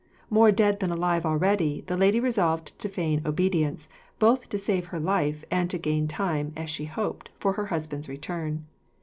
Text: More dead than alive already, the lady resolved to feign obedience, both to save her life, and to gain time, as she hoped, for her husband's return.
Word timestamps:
More 0.31 0.51
dead 0.51 0.79
than 0.79 0.89
alive 0.89 1.27
already, 1.27 1.81
the 1.85 1.95
lady 1.95 2.19
resolved 2.19 2.73
to 2.79 2.89
feign 2.89 3.21
obedience, 3.23 3.87
both 4.17 4.49
to 4.49 4.57
save 4.57 4.87
her 4.87 4.99
life, 4.99 5.45
and 5.51 5.69
to 5.69 5.77
gain 5.77 6.07
time, 6.07 6.53
as 6.57 6.71
she 6.71 6.85
hoped, 6.85 7.29
for 7.37 7.53
her 7.53 7.67
husband's 7.67 8.09
return. 8.09 8.65